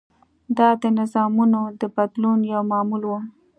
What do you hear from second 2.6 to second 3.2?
معمول و.